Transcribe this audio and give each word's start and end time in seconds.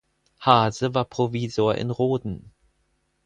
Haase 0.45 0.95
war 0.95 1.05
Provisor 1.05 1.75
in 1.75 1.91
Rhoden. 1.91 2.51